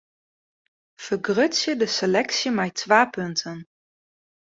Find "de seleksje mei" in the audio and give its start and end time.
1.79-2.71